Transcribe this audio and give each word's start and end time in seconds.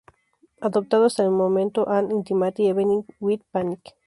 Adoptado 0.61 1.05
hasta 1.05 1.21
el 1.23 1.29
momento 1.29 1.87
"An 1.87 2.09
Intimate 2.11 2.65
Evening 2.67 3.03
with 3.19 3.41
Panic! 3.51 3.93